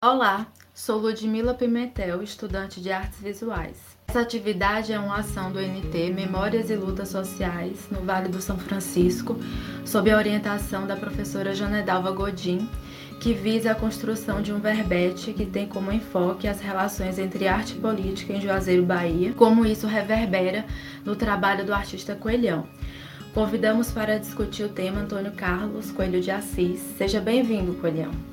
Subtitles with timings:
[0.00, 3.98] Olá, sou Ludmila Pimentel, estudante de artes visuais.
[4.06, 8.56] Essa atividade é uma ação do NT Memórias e Lutas Sociais no Vale do São
[8.56, 9.36] Francisco,
[9.84, 12.70] sob a orientação da professora Janedalva Godin,
[13.20, 17.74] que visa a construção de um verbete que tem como enfoque as relações entre arte
[17.74, 20.64] e política em Juazeiro, Bahia, como isso reverbera
[21.04, 22.68] no trabalho do artista Coelhão.
[23.34, 26.78] Convidamos para discutir o tema Antônio Carlos Coelho de Assis.
[26.96, 28.27] Seja bem-vindo, Coelhão.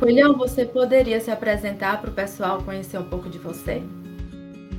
[0.00, 3.82] Coelhão, você poderia se apresentar para o pessoal conhecer um pouco de você?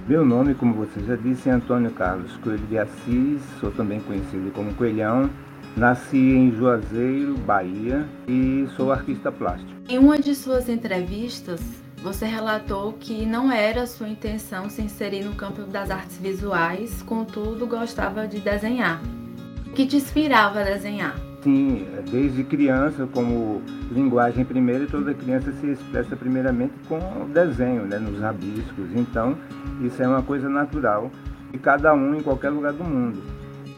[0.07, 4.52] Meu nome, como você já disse, é Antônio Carlos Coelho de Assis, sou também conhecido
[4.52, 5.30] como Coelhão.
[5.77, 9.71] Nasci em Juazeiro, Bahia, e sou artista plástico.
[9.88, 11.61] Em uma de suas entrevistas,
[12.02, 17.67] você relatou que não era sua intenção se inserir no campo das artes visuais, contudo
[17.67, 18.99] gostava de desenhar.
[19.67, 21.30] O que te inspirava a desenhar?
[21.44, 27.00] Sim, desde criança, como linguagem primeira, toda criança se expressa primeiramente com
[27.34, 28.90] desenho, né, nos rabiscos.
[28.95, 29.36] Então,
[29.81, 31.09] isso é uma coisa natural
[31.52, 33.20] de cada um em qualquer lugar do mundo.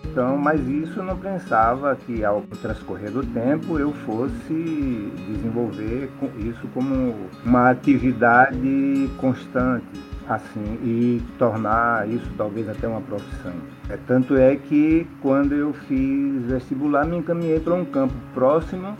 [0.03, 6.67] Então, mas isso eu não pensava que ao transcorrer do tempo eu fosse desenvolver isso
[6.73, 9.87] como uma atividade constante,
[10.27, 13.53] assim, e tornar isso talvez até uma profissão.
[13.89, 18.95] É, tanto é que quando eu fiz vestibular me encaminhei para um campo próximo,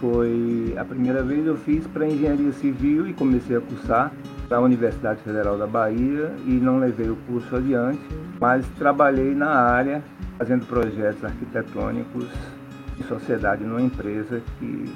[0.00, 4.12] foi a primeira vez eu fiz para engenharia civil e comecei a cursar
[4.48, 8.00] da Universidade Federal da Bahia e não levei o curso adiante,
[8.38, 10.02] mas trabalhei na área
[10.36, 12.28] fazendo projetos arquitetônicos
[12.98, 14.94] em sociedade numa empresa que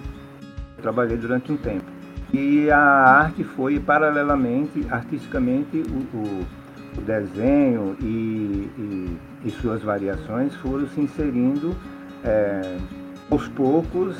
[0.81, 1.85] trabalhei durante um tempo.
[2.33, 6.47] E a arte foi paralelamente, artisticamente, o, o
[7.01, 11.75] desenho e, e, e, suas variações foram se inserindo
[12.23, 12.77] é,
[13.31, 14.17] aos poucos,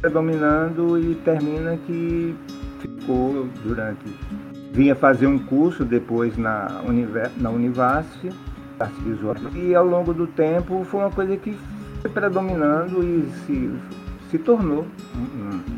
[0.00, 2.34] predominando e termina que
[2.78, 4.04] ficou durante.
[4.72, 6.82] Vinha fazer um curso depois na,
[7.36, 8.30] na Univasf.
[9.56, 11.56] E ao longo do tempo foi uma coisa que
[12.00, 13.72] foi predominando e se,
[14.30, 14.86] se tornou
[15.16, 15.77] um, é,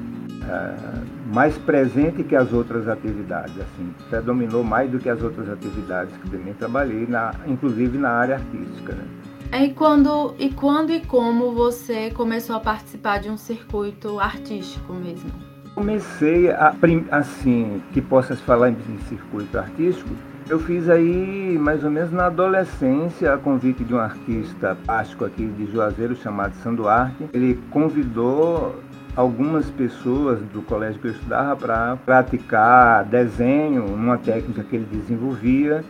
[1.32, 6.30] mais presente que as outras atividades, assim, predominou mais do que as outras atividades que
[6.30, 8.92] também trabalhei, na, inclusive na área artística.
[8.92, 9.04] Né?
[9.52, 14.92] É, e quando, e quando e como você começou a participar de um circuito artístico
[14.92, 15.30] mesmo?
[15.74, 16.74] Comecei a,
[17.10, 20.10] assim, que possa se falar em circuito artístico,
[20.48, 25.46] eu fiz aí mais ou menos na adolescência, a convite de um artista plástico aqui
[25.46, 27.28] de Juazeiro chamado Sanduarte.
[27.32, 28.74] Ele convidou
[29.16, 35.84] algumas pessoas do colégio que eu estudava para praticar desenho, uma técnica que ele desenvolvia.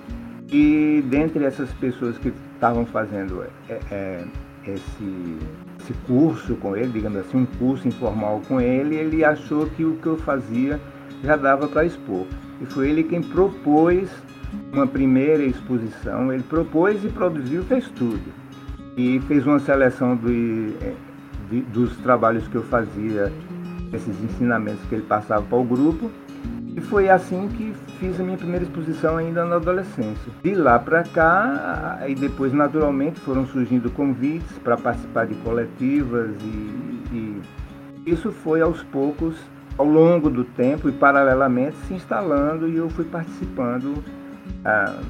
[0.52, 4.24] E dentre essas pessoas que estavam fazendo é, é,
[4.66, 5.38] esse,
[5.80, 9.96] esse curso com ele, digamos assim, um curso informal com ele, ele achou que o
[9.96, 10.80] que eu fazia
[11.22, 12.26] já dava para expor.
[12.60, 14.10] E foi ele quem propôs
[14.72, 18.40] uma primeira exposição, ele propôs e produziu, fez tudo.
[18.96, 20.74] E fez uma seleção de,
[21.50, 23.32] de, dos trabalhos que eu fazia,
[23.92, 26.10] esses ensinamentos que ele passava para o grupo.
[26.76, 30.32] E foi assim que fiz a minha primeira exposição ainda na adolescência.
[30.42, 37.12] De lá para cá, e depois naturalmente foram surgindo convites para participar de coletivas e,
[37.12, 37.42] e
[38.06, 39.36] isso foi aos poucos,
[39.76, 44.02] ao longo do tempo e paralelamente se instalando e eu fui participando
[44.64, 45.00] ah,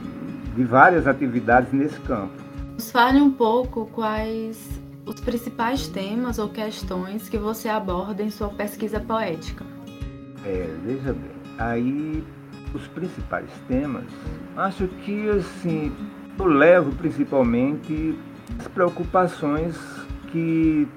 [0.56, 2.32] de várias atividades nesse campo.
[2.74, 8.49] Nos fale um pouco quais os principais temas ou questões que você aborda em sua
[8.49, 9.65] pesquisa poética.
[10.44, 12.25] É, veja bem, aí
[12.75, 14.05] os principais temas,
[14.56, 15.93] acho que assim,
[16.38, 18.19] eu levo principalmente
[18.59, 19.77] as preocupações
[20.31, 20.88] que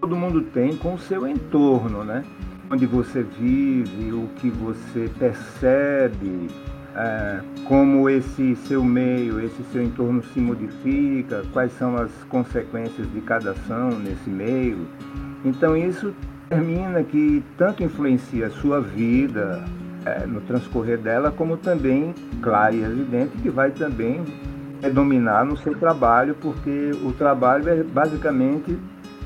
[0.00, 2.24] todo mundo tem com o seu entorno, né?
[2.70, 6.48] Onde você vive, o que você percebe,
[6.96, 13.20] é, como esse seu meio, esse seu entorno se modifica, quais são as consequências de
[13.20, 14.86] cada ação nesse meio.
[15.44, 16.14] Então isso
[16.48, 19.64] termina que tanto influencia a sua vida
[20.04, 24.24] é, no transcorrer dela, como também, claro e evidente, que vai também
[24.92, 28.78] dominar no seu trabalho, porque o trabalho é basicamente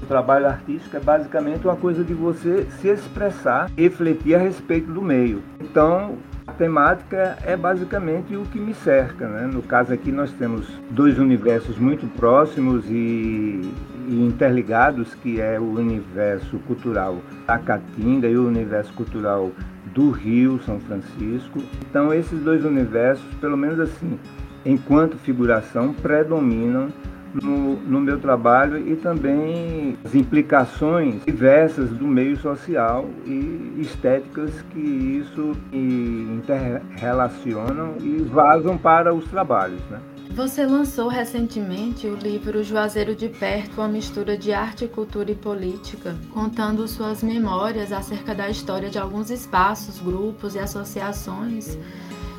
[0.02, 5.00] o trabalho artístico é basicamente uma coisa de você se expressar, refletir a respeito do
[5.00, 5.42] meio.
[5.58, 9.26] Então, a temática é basicamente o que me cerca.
[9.26, 9.46] Né?
[9.46, 13.60] No caso aqui, nós temos dois universos muito próximos e,
[14.08, 19.50] e interligados, que é o universo cultural da Caatinga e o universo cultural
[19.94, 21.62] do Rio, São Francisco.
[21.88, 24.18] Então, esses dois universos, pelo menos assim,
[24.66, 26.88] enquanto figuração, predominam
[27.34, 34.80] no, no, meu trabalho e também as implicações diversas do meio social e estéticas que
[34.80, 39.80] isso interrelacionam e vazam para os trabalhos.
[39.90, 40.00] Né?
[40.30, 46.16] Você lançou recentemente o livro Juazeiro de Perto, uma mistura de arte, cultura e política,
[46.32, 51.78] contando suas memórias acerca da história de alguns espaços, grupos e associações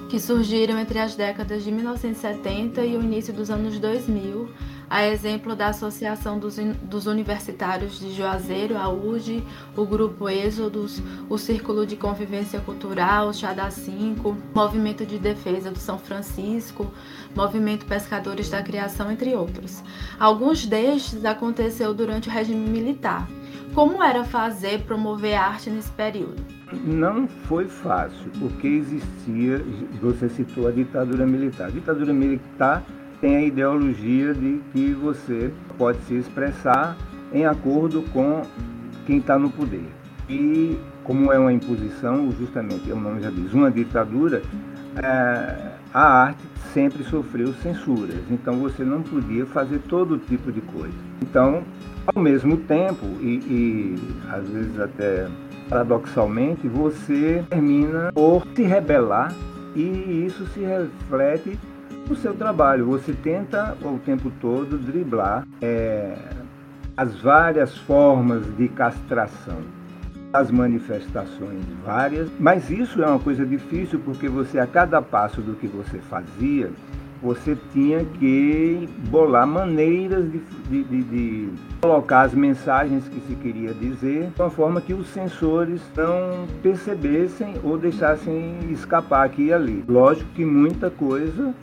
[0.09, 4.49] que surgiram entre as décadas de 1970 e o início dos anos 2000,
[4.89, 9.43] a exemplo da Associação dos, dos Universitários de Juazeiro, a URG,
[9.75, 15.79] o Grupo Êxodos, o Círculo de Convivência Cultural, o Chá 5, Movimento de Defesa do
[15.79, 16.91] São Francisco,
[17.35, 19.83] Movimento Pescadores da Criação, entre outros.
[20.19, 23.27] Alguns destes aconteceu durante o regime militar.
[23.73, 26.41] Como era fazer promover arte nesse período?
[26.85, 29.61] Não foi fácil, porque existia,
[30.01, 31.67] você citou a ditadura militar.
[31.67, 32.83] A ditadura militar
[33.21, 36.97] tem a ideologia de que você pode se expressar
[37.33, 38.41] em acordo com
[39.05, 39.87] quem está no poder.
[40.29, 44.41] E como é uma imposição, justamente, o nome já diz, uma ditadura,
[44.97, 50.95] é, a arte sempre sofreu censuras, então você não podia fazer todo tipo de coisa.
[51.21, 51.63] Então,
[52.07, 53.95] ao mesmo tempo, e, e
[54.29, 55.27] às vezes até
[55.69, 59.33] paradoxalmente, você termina por se rebelar
[59.75, 61.59] e isso se reflete
[62.09, 62.85] no seu trabalho.
[62.85, 66.15] Você tenta o tempo todo driblar é,
[66.95, 69.59] as várias formas de castração,
[70.31, 75.55] as manifestações várias, mas isso é uma coisa difícil porque você, a cada passo do
[75.55, 76.71] que você fazia,
[77.21, 81.49] você tinha que bolar maneiras de, de, de, de,
[81.81, 87.55] colocar as mensagens que se queria dizer de uma forma que os sensores não percebessem
[87.63, 89.83] ou deixassem escapar aqui e ali.
[89.87, 91.53] Lógico que muita coisa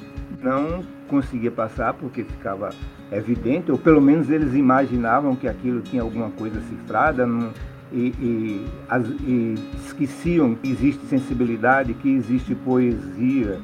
[0.42, 2.70] não conseguia passar porque ficava
[3.10, 7.52] evidente, ou pelo menos eles imaginavam que aquilo tinha alguma coisa cifrada não,
[7.92, 9.54] e, e, as, e,
[9.84, 13.60] esqueciam que existe sensibilidade, que existe poesia,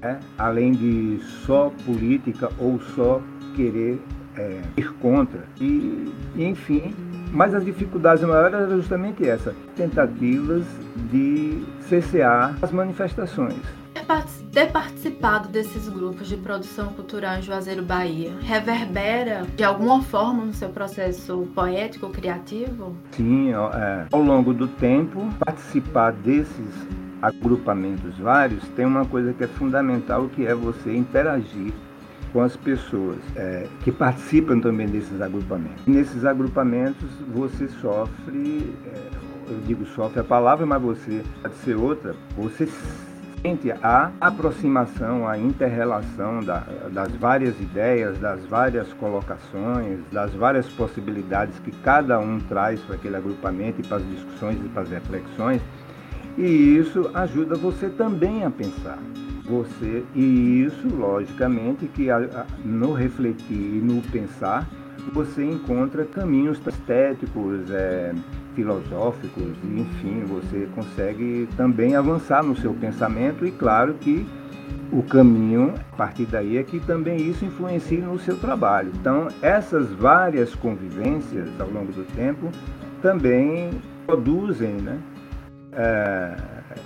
[0.00, 0.20] né?
[0.38, 3.20] além de só política ou só
[3.56, 3.98] querer
[4.36, 5.44] é, ir contra.
[5.58, 6.94] E, enfim,
[7.32, 10.64] mas as dificuldades maiores eram justamente essa, tentativas
[11.10, 13.79] de cessear as manifestações
[14.52, 20.52] ter participado desses grupos de produção cultural em Juazeiro, Bahia, reverbera de alguma forma no
[20.52, 22.96] seu processo poético criativo?
[23.12, 26.88] Sim, é, ao longo do tempo, participar desses
[27.22, 31.72] agrupamentos vários tem uma coisa que é fundamental, que é você interagir
[32.32, 35.86] com as pessoas é, que participam também desses agrupamentos.
[35.86, 42.14] Nesses agrupamentos você sofre, é, eu digo sofre a palavra, mas você pode ser outra,
[42.36, 42.66] você
[43.82, 51.70] a aproximação, a interrelação da, das várias ideias, das várias colocações, das várias possibilidades que
[51.70, 55.62] cada um traz para aquele agrupamento e para as discussões e para as reflexões,
[56.36, 58.98] e isso ajuda você também a pensar.
[59.44, 62.06] Você, e isso, logicamente, que
[62.64, 64.68] no refletir e no pensar,
[65.12, 68.14] você encontra caminhos estéticos, é,
[68.54, 74.26] filosóficos, enfim, você consegue também avançar no seu pensamento e claro que
[74.92, 78.90] o caminho a partir daí é que também isso influencia no seu trabalho.
[79.00, 82.50] Então, essas várias convivências ao longo do tempo
[83.00, 83.70] também
[84.06, 84.98] produzem né,
[85.72, 86.36] é,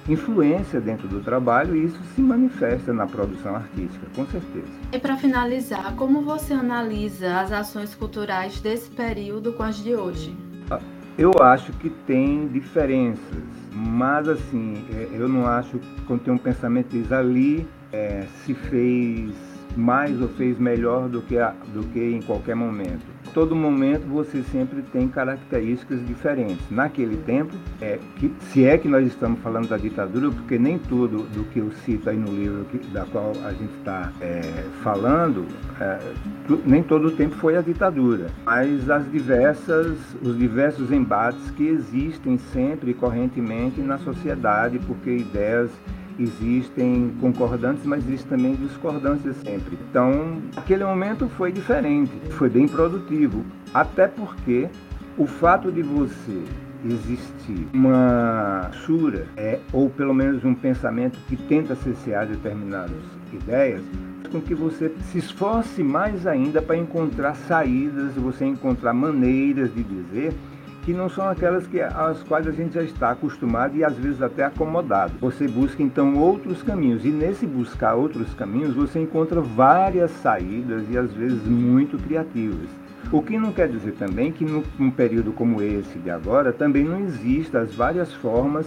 [0.08, 4.66] influência dentro do trabalho e isso se manifesta na produção artística, com certeza.
[4.92, 10.36] E para finalizar, como você analisa as ações culturais desse período com as de hoje?
[10.70, 10.80] Ah,
[11.16, 16.38] eu acho que tem diferenças, mas assim, é, eu não acho que quando tem um
[16.38, 19.32] pensamento diz ali é, se fez
[19.76, 24.42] mais ou fez melhor do que, a, do que em qualquer momento todo momento você
[24.44, 26.70] sempre tem características diferentes.
[26.70, 31.24] Naquele tempo, é, que, se é que nós estamos falando da ditadura, porque nem tudo
[31.24, 34.40] do que eu cito aí no livro que, da qual a gente está é,
[34.82, 35.44] falando,
[35.80, 35.98] é,
[36.46, 41.66] tu, nem todo o tempo foi a ditadura, mas as diversas, os diversos embates que
[41.66, 45.70] existem sempre e correntemente na sociedade, porque ideias
[46.18, 49.78] existem concordantes, mas existem também discordâncias sempre.
[49.90, 54.68] Então, aquele momento foi diferente, foi bem produtivo, até porque
[55.16, 56.42] o fato de você
[56.84, 63.02] existir uma sura é, ou pelo menos um pensamento que tenta cessear determinadas
[63.32, 63.82] ideias,
[64.30, 70.34] com que você se esforce mais ainda para encontrar saídas, você encontrar maneiras de dizer
[70.84, 74.20] que não são aquelas que, às quais a gente já está acostumado e às vezes
[74.20, 75.14] até acomodado.
[75.20, 80.98] Você busca então outros caminhos e nesse buscar outros caminhos você encontra várias saídas e
[80.98, 82.68] às vezes muito criativas.
[83.10, 87.00] O que não quer dizer também que num período como esse de agora também não
[87.00, 88.66] existam as várias formas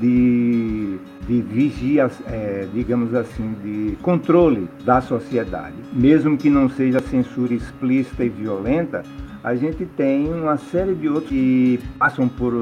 [0.00, 5.76] de, de vigia, é, digamos assim, de controle da sociedade.
[5.92, 9.02] Mesmo que não seja censura explícita e violenta,
[9.42, 12.52] a gente tem uma série de outros que passam por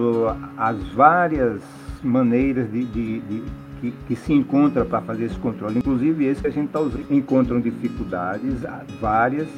[0.56, 1.60] as várias
[2.02, 3.42] maneiras de, de, de
[3.80, 5.78] que, que, se encontra para fazer esse controle.
[5.78, 7.06] Inclusive esse que a gente está usando.
[7.10, 8.62] Encontram dificuldades
[9.00, 9.48] várias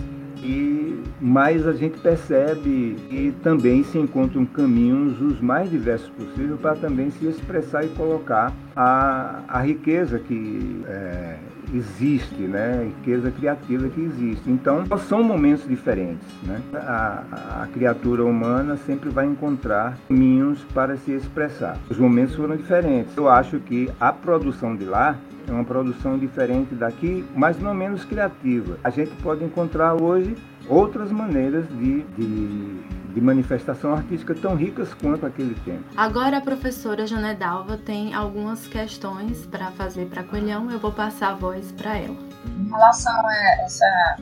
[0.43, 6.77] e mais a gente percebe e também se encontram caminhos os mais diversos possíveis para
[6.77, 11.28] também se expressar e colocar a, a riqueza que é,
[11.75, 12.93] existe, né?
[12.97, 14.51] Riqueza criativa que existe.
[14.51, 16.61] Então, são momentos diferentes, né?
[16.75, 21.79] A, a criatura humana sempre vai encontrar caminhos para se expressar.
[21.91, 23.17] Os momentos foram diferentes.
[23.17, 28.05] Eu acho que a produção de lá é uma produção diferente daqui, mas não menos
[28.05, 28.79] criativa.
[28.85, 30.37] A gente pode encontrar hoje
[30.69, 32.77] outras maneiras de, de,
[33.15, 35.85] de, manifestação artística tão ricas quanto aquele tempo.
[35.97, 41.35] Agora a professora Janedalva tem algumas questões para fazer para Coelhão, eu vou passar a
[41.35, 42.17] voz para ela.
[42.59, 44.17] Em relação a essa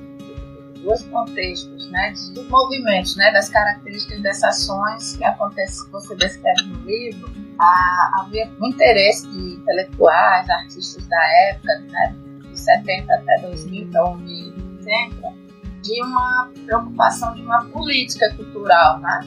[0.83, 6.63] dois contextos, né, de movimentos, né, das características dessas ações que acontece, que você descreve
[6.63, 7.33] no livro,
[8.21, 12.15] havia um interesse de intelectuais, artistas da época, né,
[12.51, 14.17] de 70 até 2000, então
[14.87, 15.46] 1970,
[15.87, 19.21] de uma preocupação de uma política cultural, né,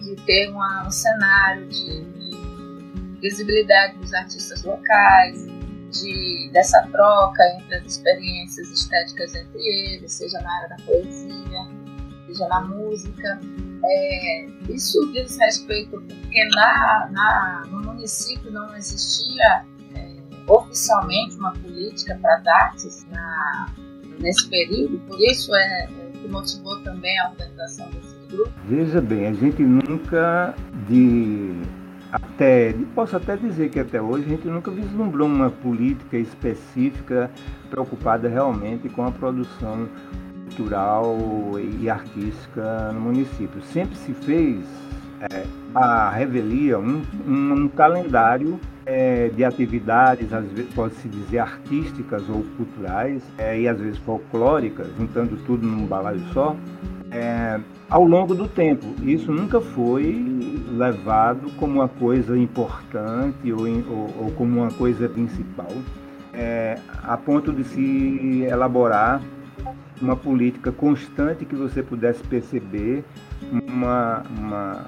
[0.00, 5.46] de, ter uma, um cenário de, de visibilidade dos artistas locais,
[5.90, 11.60] de, dessa troca entre as experiências estéticas entre eles, seja na área da poesia,
[12.26, 13.40] seja na música.
[13.84, 19.64] É, isso diz respeito porque na, na, no município não existia
[19.94, 20.16] é,
[20.48, 23.66] oficialmente uma política para as artes na,
[24.18, 28.52] nesse período, por isso é, é que motivou também a organização desses grupos.
[28.68, 30.54] Veja bem, a gente nunca
[30.88, 31.52] de
[32.14, 37.28] até, posso até dizer que até hoje a gente nunca vislumbrou uma política específica
[37.68, 39.88] preocupada realmente com a produção
[40.44, 41.16] cultural
[41.58, 43.60] e artística no município.
[43.72, 44.64] Sempre se fez
[45.20, 45.44] é,
[45.74, 52.44] a revelia um, um, um calendário é, de atividades, às vezes pode-se dizer artísticas ou
[52.56, 56.56] culturais, é, e às vezes folclóricas, juntando tudo num balaio só,
[57.10, 58.86] é, ao longo do tempo.
[59.02, 60.24] Isso nunca foi
[60.70, 65.72] levado como uma coisa importante ou, ou, ou como uma coisa principal,
[66.32, 69.22] é, a ponto de se elaborar
[70.02, 73.04] uma política constante que você pudesse perceber
[73.50, 74.86] uma, uma,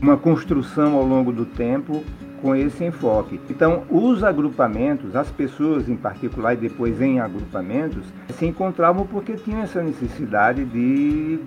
[0.00, 2.02] uma construção ao longo do tempo
[2.40, 3.38] com esse enfoque.
[3.50, 9.60] Então, os agrupamentos, as pessoas em particular e depois em agrupamentos, se encontravam porque tinham
[9.60, 11.38] essa necessidade de,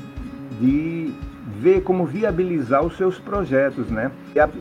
[0.60, 1.13] de
[1.60, 4.12] ver como viabilizar os seus projetos, né?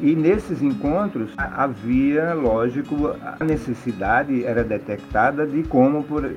[0.02, 6.30] E, nesses encontros havia, lógico, a necessidade era detectada de como por,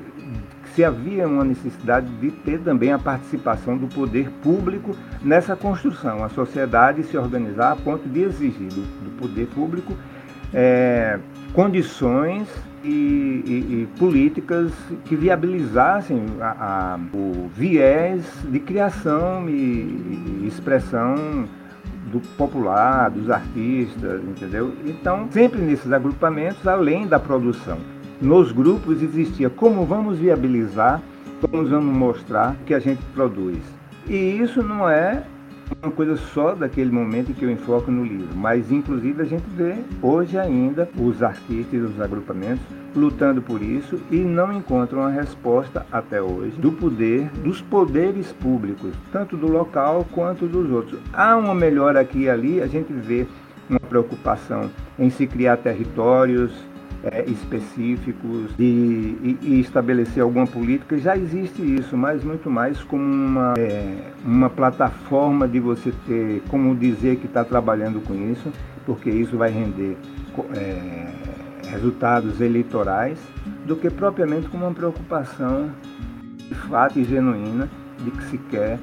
[0.76, 6.28] se havia uma necessidade de ter também a participação do poder público nessa construção, a
[6.28, 9.96] sociedade se organizar a ponto de exigir do, do poder público
[10.52, 11.18] é,
[11.54, 12.46] condições
[12.84, 13.52] e, e,
[13.82, 14.70] e, políticas
[15.06, 21.48] que viabilizassem a, a, o viés de criação e, e expressão
[22.12, 24.74] do popular, dos artistas, entendeu?
[24.84, 27.78] Então, sempre nesses agrupamentos, além da produção
[28.20, 31.02] nos grupos existia como vamos viabilizar,
[31.40, 33.58] como vamos mostrar que a gente produz.
[34.08, 35.24] E isso não é
[35.82, 39.74] uma coisa só daquele momento que eu enfoco no livro, mas inclusive a gente vê
[40.00, 46.22] hoje ainda os artistas os agrupamentos lutando por isso e não encontram a resposta até
[46.22, 51.00] hoje do poder, dos poderes públicos, tanto do local quanto dos outros.
[51.12, 53.26] Há uma melhora aqui e ali, a gente vê
[53.68, 56.52] uma preocupação em se criar territórios,
[57.10, 63.02] é, específicos e, e, e, estabelecer alguma política, já existe isso, mas muito mais como
[63.02, 68.50] uma, é, uma plataforma de você ter, como dizer que está trabalhando com isso,
[68.84, 69.96] porque isso vai render
[70.56, 71.06] é,
[71.70, 73.18] resultados eleitorais,
[73.64, 75.70] do que propriamente como uma preocupação
[76.48, 78.78] de fato e genuína de que se quer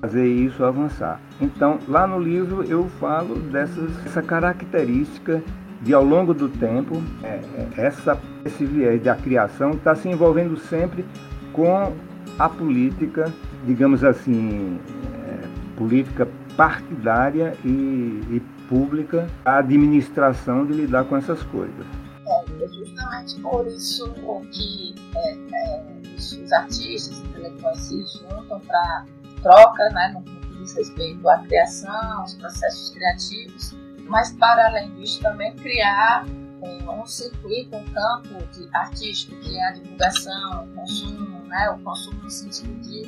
[0.00, 1.20] fazer isso avançar.
[1.40, 5.42] Então, lá no livro eu falo dessas, dessa característica
[5.80, 10.56] de ao longo do tempo, é, é, essa, esse viés da criação está se envolvendo
[10.58, 11.04] sempre
[11.52, 11.92] com
[12.38, 13.32] a política,
[13.64, 14.78] digamos assim,
[15.26, 21.86] é, política partidária e, e pública a administração de lidar com essas coisas.
[22.26, 24.12] É, é justamente por isso
[24.52, 25.82] que é, é,
[26.16, 29.04] os artistas intelectuais se juntam para
[29.42, 33.74] troca, né, no que diz respeito à criação, aos processos criativos,
[34.10, 36.26] mas para além disso também criar
[36.62, 41.78] é, um circuito, um campo de artístico que é a divulgação, o consumo, né, o
[41.78, 43.06] consumo no sentido de,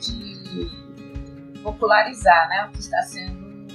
[0.00, 3.66] de popularizar né, o que está sendo,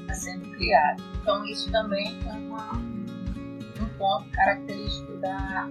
[0.00, 1.02] está sendo criado.
[1.22, 5.68] Então isso também é uma, um ponto característico da,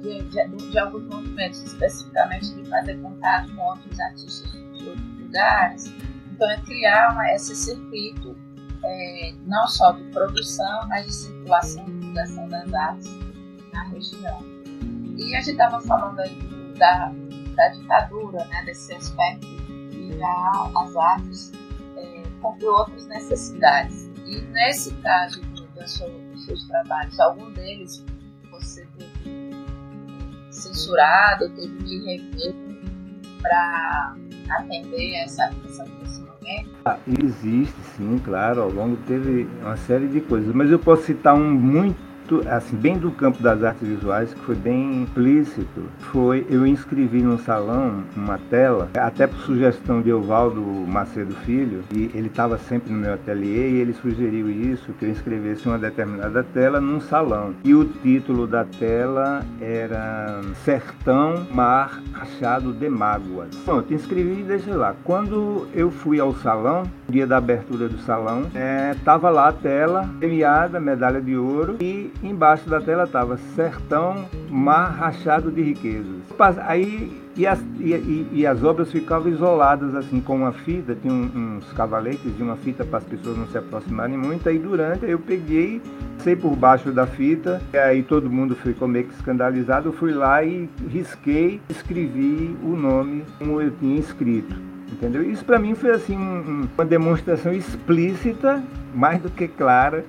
[0.00, 5.92] de, de, de, alguns movimentos, especificamente de fazer contato com outros artistas de outros lugares.
[6.32, 8.34] Então é criar uma, esse circuito
[8.84, 13.10] é, não só de produção, mas de circulação e divulgação das artes
[13.72, 14.38] na região.
[15.16, 16.36] E a gente estava falando aí
[16.78, 17.12] da,
[17.54, 19.46] da ditadura, né, desse aspecto
[19.90, 21.52] que já as artes
[21.96, 24.10] é, cumpriu outras necessidades.
[24.26, 28.04] E nesse caso do, dos seus trabalhos, algum deles
[28.50, 29.54] você teve
[30.50, 32.54] censurado, teve que rever
[33.40, 34.16] para
[34.50, 35.84] atender essa, essa
[36.84, 38.62] ah, existe, sim, claro.
[38.62, 41.96] Ao longo teve uma série de coisas, mas eu posso citar um muito
[42.48, 47.38] assim, bem do campo das artes visuais, que foi bem implícito, foi eu inscrevi no
[47.38, 52.98] salão uma tela, até por sugestão de Evaldo Macedo Filho, e ele estava sempre no
[52.98, 57.54] meu ateliê e ele sugeriu isso, que eu inscrevesse uma determinada tela num salão.
[57.64, 63.54] E o título da tela era Sertão Mar Achado de Mágoas.
[63.64, 64.94] Pronto, inscrevi e deixei lá.
[65.04, 68.46] Quando eu fui ao salão, dia da abertura do salão,
[68.92, 74.26] estava é, lá a tela, premiada, medalha de ouro, e embaixo da tela estava Sertão
[74.50, 76.22] Mar Rachado de Riquezas.
[76.66, 81.72] Aí e as, e, e as obras ficavam isoladas assim com uma fita, tinha uns
[81.72, 84.48] cavaletes de uma fita para as pessoas não se aproximarem muito.
[84.48, 85.82] Aí durante eu peguei,
[86.18, 89.88] sei por baixo da fita, e aí todo mundo ficou meio que escandalizado.
[89.88, 94.54] Eu fui lá e risquei, escrevi o nome como eu tinha escrito.
[94.92, 95.28] Entendeu?
[95.28, 98.62] Isso para mim foi assim um, uma demonstração explícita,
[98.94, 100.04] mais do que clara,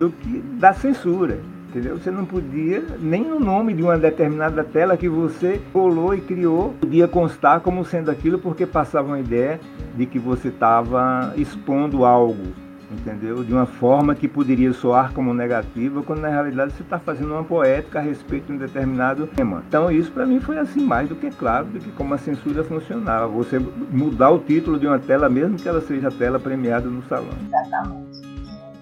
[0.00, 1.38] do que da censura.
[1.68, 1.96] Entendeu?
[1.98, 6.74] Você não podia, nem o nome de uma determinada tela que você colou e criou,
[6.80, 9.60] podia constar como sendo aquilo porque passava uma ideia
[9.94, 12.42] de que você estava expondo algo,
[12.90, 13.44] entendeu?
[13.44, 17.44] De uma forma que poderia soar como negativa, quando na realidade você está fazendo uma
[17.44, 19.62] poética a respeito de um determinado tema.
[19.68, 22.64] Então isso para mim foi assim mais do que claro do que como a censura
[22.64, 23.28] funcionava.
[23.28, 23.60] Você
[23.92, 27.28] mudar o título de uma tela, mesmo que ela seja tela premiada no salão.
[27.46, 28.28] Exatamente.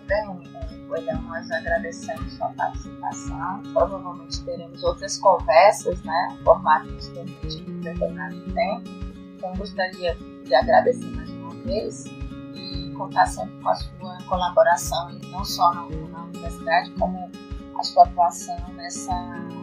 [0.06, 0.47] Bem,
[0.88, 3.62] William, nós agradecemos sua participação.
[3.72, 6.38] Provavelmente teremos outras conversas, né?
[6.44, 8.88] Formato que permite um determinado tempo.
[9.36, 12.06] Então, gostaria de agradecer mais uma vez
[12.54, 17.30] e contar sempre com a sua colaboração, não só na, universidade, como
[17.78, 19.14] a sua atuação nessa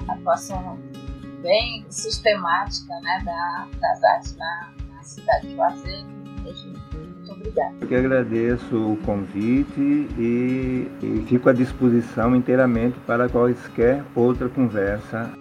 [0.07, 0.77] atuação
[1.41, 7.05] bem sistemática né, da, das artes na, na cidade de Juazeiro muito
[7.36, 7.76] obrigada.
[7.82, 15.32] Eu que agradeço o convite e, e fico à disposição inteiramente para quaisquer outra conversa.